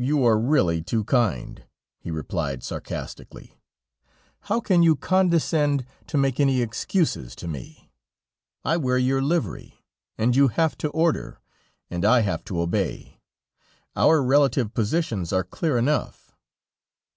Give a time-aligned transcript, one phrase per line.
[0.00, 1.62] "You are really too kind,"
[2.00, 3.60] he replied sarcastically.
[4.50, 7.92] "How can you condescend to make any excuses to me?
[8.64, 9.84] I wear your livery,
[10.18, 11.38] and you have to order,
[11.88, 13.20] and I have to obey;
[13.94, 16.34] our relative positions are clear enough."